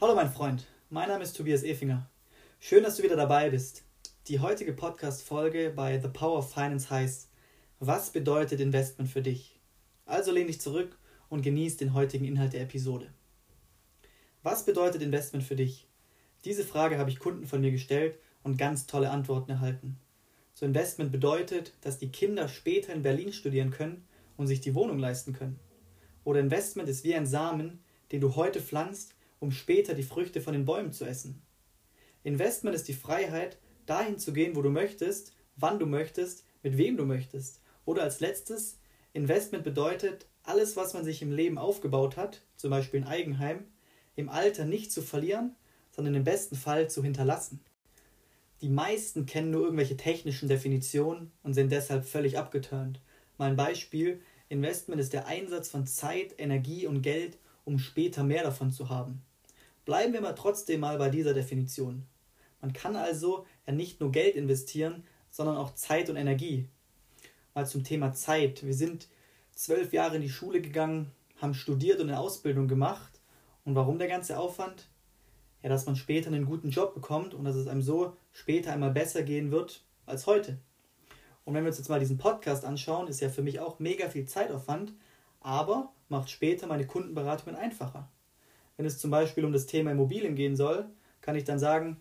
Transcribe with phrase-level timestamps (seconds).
[0.00, 2.08] Hallo mein Freund, mein Name ist Tobias Efinger.
[2.58, 3.82] Schön, dass du wieder dabei bist.
[4.28, 7.28] Die heutige Podcast-Folge bei The Power of Finance heißt,
[7.80, 9.60] was bedeutet Investment für dich?
[10.06, 10.96] Also lehn dich zurück
[11.28, 13.12] und genieß den heutigen Inhalt der Episode.
[14.42, 15.86] Was bedeutet Investment für dich?
[16.46, 19.98] Diese Frage habe ich Kunden von mir gestellt und ganz tolle Antworten erhalten.
[20.54, 24.06] So Investment bedeutet, dass die Kinder später in Berlin studieren können
[24.38, 25.60] und sich die Wohnung leisten können.
[26.24, 30.52] Oder Investment ist wie ein Samen, den du heute pflanzt, um später die Früchte von
[30.52, 31.42] den Bäumen zu essen.
[32.22, 36.96] Investment ist die Freiheit, dahin zu gehen, wo du möchtest, wann du möchtest, mit wem
[36.96, 37.60] du möchtest.
[37.84, 38.78] Oder als letztes,
[39.12, 43.64] Investment bedeutet, alles, was man sich im Leben aufgebaut hat, zum Beispiel ein Eigenheim,
[44.16, 45.56] im Alter nicht zu verlieren,
[45.90, 47.60] sondern im besten Fall zu hinterlassen.
[48.60, 53.00] Die meisten kennen nur irgendwelche technischen Definitionen und sind deshalb völlig abgeturnt.
[53.38, 58.42] Mal ein Beispiel: Investment ist der Einsatz von Zeit, Energie und Geld, um später mehr
[58.42, 59.22] davon zu haben.
[59.84, 62.06] Bleiben wir mal trotzdem mal bei dieser Definition.
[62.60, 66.68] Man kann also ja nicht nur Geld investieren, sondern auch Zeit und Energie.
[67.54, 68.64] Mal zum Thema Zeit.
[68.64, 69.08] Wir sind
[69.52, 73.20] zwölf Jahre in die Schule gegangen, haben studiert und eine Ausbildung gemacht.
[73.64, 74.88] Und warum der ganze Aufwand?
[75.62, 78.90] Ja, dass man später einen guten Job bekommt und dass es einem so später einmal
[78.90, 80.58] besser gehen wird als heute.
[81.44, 84.08] Und wenn wir uns jetzt mal diesen Podcast anschauen, ist ja für mich auch mega
[84.08, 84.92] viel Zeitaufwand,
[85.40, 88.10] aber macht später meine Kundenberatungen einfacher.
[88.80, 90.86] Wenn es zum Beispiel um das Thema Immobilien gehen soll,
[91.20, 92.00] kann ich dann sagen,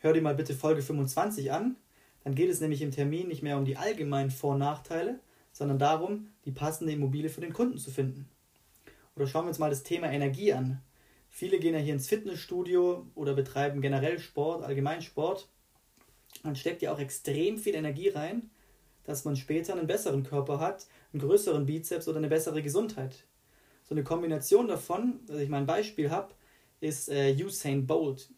[0.00, 1.76] hör dir mal bitte Folge 25 an.
[2.22, 5.20] Dann geht es nämlich im Termin nicht mehr um die allgemeinen Vor- und Nachteile,
[5.52, 8.28] sondern darum, die passende Immobilie für den Kunden zu finden.
[9.16, 10.82] Oder schauen wir uns mal das Thema Energie an.
[11.30, 15.48] Viele gehen ja hier ins Fitnessstudio oder betreiben generell Sport, Allgemeinsport.
[16.42, 18.50] Man steckt ja auch extrem viel Energie rein,
[19.04, 23.24] dass man später einen besseren Körper hat, einen größeren Bizeps oder eine bessere Gesundheit.
[23.88, 26.34] So eine Kombination davon, dass ich mal ein Beispiel habe,
[26.78, 28.28] ist äh, Usain Bolt.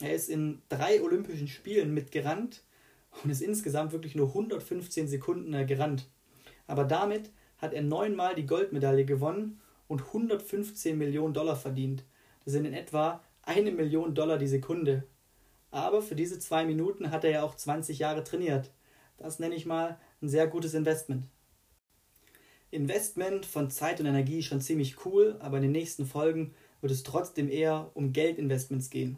[0.00, 2.62] Er ist in drei Olympischen Spielen mitgerannt
[3.24, 6.10] und ist insgesamt wirklich nur 115 Sekunden äh, gerannt.
[6.66, 12.04] Aber damit hat er neunmal die Goldmedaille gewonnen und 115 Millionen Dollar verdient.
[12.44, 15.04] Das sind in etwa eine Million Dollar die Sekunde.
[15.70, 18.70] Aber für diese zwei Minuten hat er ja auch 20 Jahre trainiert.
[19.16, 21.24] Das nenne ich mal ein sehr gutes Investment.
[22.70, 27.02] Investment von Zeit und Energie schon ziemlich cool, aber in den nächsten Folgen wird es
[27.02, 29.16] trotzdem eher um Geldinvestments gehen.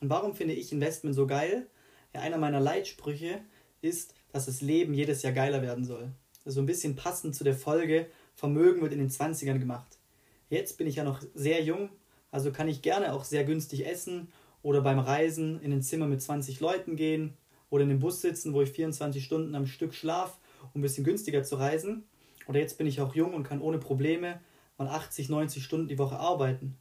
[0.00, 1.66] Und warum finde ich Investment so geil?
[2.14, 3.40] Ja, einer meiner Leitsprüche
[3.82, 6.10] ist, dass das Leben jedes Jahr geiler werden soll.
[6.44, 9.98] So ein bisschen passend zu der Folge Vermögen wird in den 20ern gemacht.
[10.48, 11.90] Jetzt bin ich ja noch sehr jung,
[12.30, 14.28] also kann ich gerne auch sehr günstig essen
[14.62, 17.36] oder beim Reisen in ein Zimmer mit 20 Leuten gehen
[17.70, 20.38] oder in dem Bus sitzen, wo ich 24 Stunden am Stück schlaf,
[20.74, 22.04] um ein bisschen günstiger zu reisen.
[22.46, 24.40] Oder jetzt bin ich auch jung und kann ohne Probleme
[24.78, 26.76] mal 80, 90 Stunden die Woche arbeiten.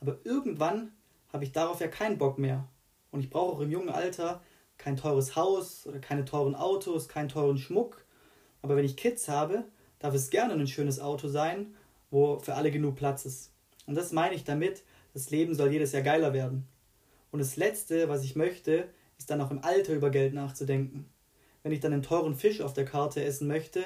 [0.00, 0.92] Aber irgendwann
[1.32, 2.66] habe ich darauf ja keinen Bock mehr.
[3.10, 4.42] Und ich brauche auch im jungen Alter
[4.78, 8.04] kein teures Haus oder keine teuren Autos, keinen teuren Schmuck.
[8.62, 9.64] Aber wenn ich Kids habe,
[9.98, 11.74] darf es gerne ein schönes Auto sein,
[12.10, 13.52] wo für alle genug Platz ist.
[13.86, 14.82] Und das meine ich damit,
[15.14, 16.66] das Leben soll jedes Jahr geiler werden.
[17.30, 18.88] Und das Letzte, was ich möchte,
[19.18, 21.08] ist dann auch im Alter über Geld nachzudenken.
[21.62, 23.84] Wenn ich dann einen teuren Fisch auf der Karte essen möchte,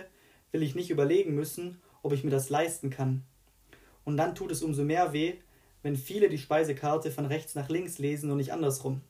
[0.53, 3.25] will ich nicht überlegen müssen, ob ich mir das leisten kann.
[4.05, 5.34] Und dann tut es umso mehr weh,
[5.83, 9.00] wenn viele die Speisekarte von rechts nach links lesen und nicht andersrum.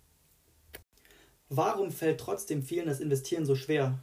[1.49, 3.99] Warum fällt trotzdem vielen das Investieren so schwer?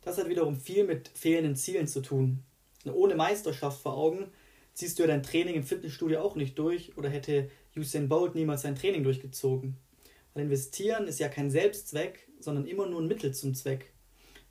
[0.00, 2.40] Das hat wiederum viel mit fehlenden Zielen zu tun.
[2.92, 4.26] ohne Meisterschaft vor Augen
[4.74, 8.62] ziehst du ja dein Training im Fitnessstudio auch nicht durch oder hätte Usain Bolt niemals
[8.62, 9.76] sein Training durchgezogen.
[10.34, 13.92] Weil investieren ist ja kein Selbstzweck, sondern immer nur ein Mittel zum Zweck.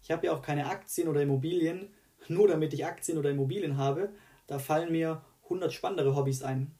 [0.01, 1.89] Ich habe ja auch keine Aktien oder Immobilien,
[2.27, 4.09] nur damit ich Aktien oder Immobilien habe,
[4.47, 6.71] da fallen mir 100 spannendere Hobbys ein.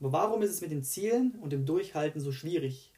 [0.00, 2.92] Aber warum ist es mit den Zielen und dem Durchhalten so schwierig?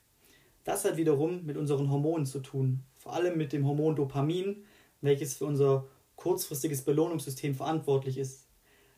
[0.64, 4.64] Das hat wiederum mit unseren Hormonen zu tun, vor allem mit dem Hormon Dopamin,
[5.02, 5.86] welches für unser
[6.16, 8.48] kurzfristiges Belohnungssystem verantwortlich ist.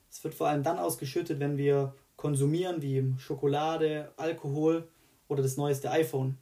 [0.09, 4.89] Es wird vor allem dann ausgeschüttet, wenn wir konsumieren, wie Schokolade, Alkohol
[5.29, 6.39] oder das neueste iPhone.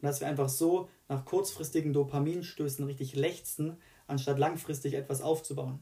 [0.00, 5.80] Und dass wir einfach so nach kurzfristigen Dopaminstößen richtig lechzen, anstatt langfristig etwas aufzubauen.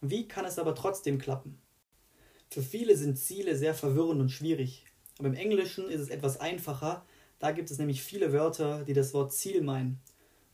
[0.00, 1.60] Wie kann es aber trotzdem klappen?
[2.48, 4.84] Für viele sind Ziele sehr verwirrend und schwierig,
[5.18, 7.04] aber im Englischen ist es etwas einfacher,
[7.38, 10.00] da gibt es nämlich viele Wörter, die das Wort Ziel meinen.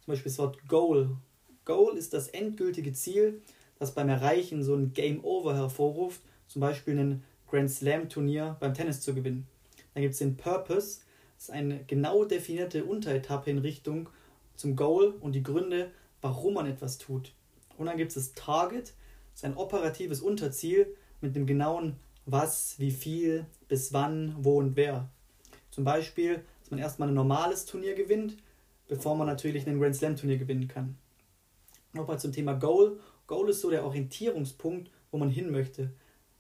[0.04, 1.16] Zum Beispiel das Wort Goal.
[1.64, 3.42] Goal ist das endgültige Ziel,
[3.78, 8.74] das beim Erreichen so ein Game Over hervorruft, zum Beispiel ein Grand Slam Turnier beim
[8.74, 9.46] Tennis zu gewinnen.
[9.94, 11.00] Dann gibt es den Purpose,
[11.36, 14.08] das ist eine genau definierte Unteretappe in Richtung
[14.54, 15.90] zum Goal und die Gründe,
[16.20, 17.32] warum man etwas tut.
[17.76, 18.94] Und dann gibt es das Target,
[19.32, 24.76] das ist ein operatives Unterziel mit dem genauen Was, wie viel, bis wann, wo und
[24.76, 25.10] wer.
[25.70, 28.36] Zum Beispiel, dass man erstmal ein normales Turnier gewinnt,
[28.88, 30.96] bevor man natürlich ein Grand Slam Turnier gewinnen kann.
[31.92, 32.98] Nochmal zum Thema Goal.
[33.26, 35.92] Goal ist so der Orientierungspunkt, wo man hin möchte.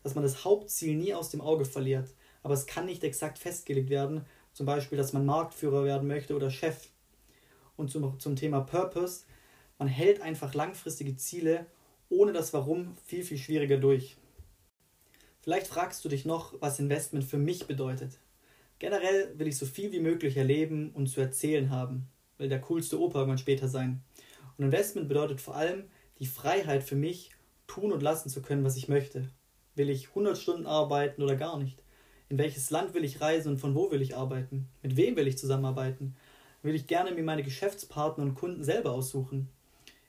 [0.02, 2.08] Dass man das Hauptziel nie aus dem Auge verliert.
[2.42, 4.24] Aber es kann nicht exakt festgelegt werden.
[4.52, 6.88] Zum Beispiel, dass man Marktführer werden möchte oder Chef.
[7.76, 9.24] Und zum, zum Thema Purpose.
[9.78, 11.66] Man hält einfach langfristige Ziele
[12.08, 14.16] ohne das Warum viel, viel schwieriger durch.
[15.40, 18.18] Vielleicht fragst du dich noch, was Investment für mich bedeutet.
[18.78, 22.08] Generell will ich so viel wie möglich erleben und zu erzählen haben,
[22.38, 24.02] will der coolste Opa irgendwann später sein.
[24.58, 25.84] Und Investment bedeutet vor allem
[26.18, 27.30] die Freiheit für mich,
[27.66, 29.28] tun und lassen zu können, was ich möchte.
[29.74, 31.82] Will ich 100 Stunden arbeiten oder gar nicht?
[32.28, 34.68] In welches Land will ich reisen und von wo will ich arbeiten?
[34.82, 36.16] Mit wem will ich zusammenarbeiten?
[36.62, 39.48] Will ich gerne mir meine Geschäftspartner und Kunden selber aussuchen?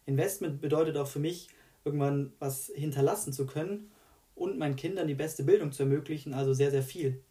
[0.08, 1.50] Investment bedeutet auch für mich,
[1.86, 3.92] irgendwann was hinterlassen zu können
[4.36, 7.22] und meinen Kindern die beste Bildung zu ermöglichen, also sehr, sehr viel.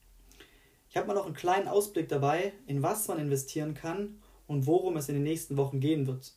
[0.88, 4.96] Ich habe mal noch einen kleinen Ausblick dabei, in was man investieren kann und worum
[4.96, 6.34] es in den nächsten Wochen gehen wird.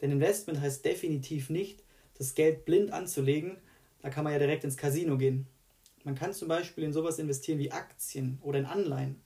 [0.00, 1.82] Denn Investment heißt definitiv nicht,
[2.16, 3.58] das Geld blind anzulegen,
[4.00, 5.46] da kann man ja direkt ins Casino gehen.
[6.04, 9.20] Man kann zum Beispiel in sowas investieren wie Aktien oder in Anleihen,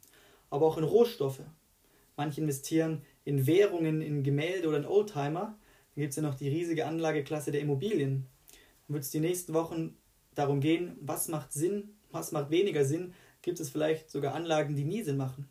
[0.50, 1.42] aber auch in Rohstoffe.
[2.16, 5.58] Manche investieren in Währungen, in Gemälde oder in Oldtimer.
[5.94, 8.26] Dann gibt es ja noch die riesige Anlageklasse der Immobilien.
[8.86, 9.96] Dann wird es die nächsten Wochen
[10.34, 14.84] darum gehen, was macht Sinn, was macht weniger Sinn, gibt es vielleicht sogar Anlagen, die
[14.84, 15.48] nie Sinn machen.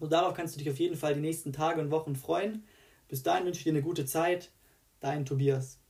[0.00, 2.64] Und darauf kannst du dich auf jeden Fall die nächsten Tage und Wochen freuen.
[3.08, 4.50] Bis dahin wünsche ich dir eine gute Zeit.
[5.00, 5.83] Dein Tobias.